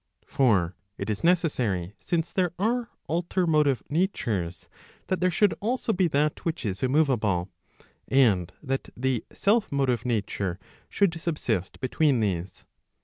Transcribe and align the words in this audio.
For 0.25 0.75
it 0.97 1.11
is 1.11 1.23
necessary 1.23 1.93
since 1.99 2.33
there 2.33 2.53
are 2.57 2.89
alter 3.05 3.45
motive 3.45 3.83
natures, 3.87 4.67
that 5.05 5.19
there 5.19 5.29
should 5.29 5.53
also 5.59 5.93
be 5.93 6.07
that 6.07 6.43
which 6.43 6.65
is 6.65 6.81
immoveable, 6.81 7.51
and 8.07 8.51
that 8.63 8.89
the 8.97 9.23
self 9.31 9.71
motive 9.71 10.03
nature 10.03 10.57
should 10.89 11.21
subsist 11.21 11.79
between 11.81 12.19
these. 12.19 12.65